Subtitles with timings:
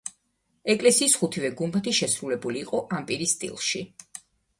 [0.73, 3.83] ეკლესიის ხუთივე გუმბათი შერულებული იყო ამპირის სტილში.